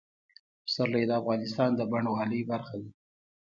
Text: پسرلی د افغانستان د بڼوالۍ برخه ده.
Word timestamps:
پسرلی 0.63 1.03
د 1.07 1.11
افغانستان 1.21 1.69
د 1.75 1.81
بڼوالۍ 1.91 2.41
برخه 2.51 2.75
ده. 2.83 2.89